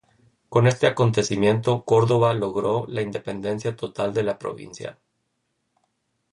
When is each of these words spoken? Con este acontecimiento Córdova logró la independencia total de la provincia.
Con 0.49 0.65
este 0.65 0.87
acontecimiento 0.87 1.85
Córdova 1.85 2.33
logró 2.33 2.85
la 2.87 3.03
independencia 3.03 3.75
total 3.75 4.15
de 4.15 4.23
la 4.23 4.39
provincia. 4.39 4.97